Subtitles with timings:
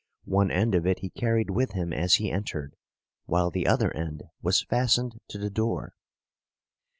[0.25, 2.75] One end of it he carried with him as he entered,
[3.27, 5.93] while the other end was fastened to the door.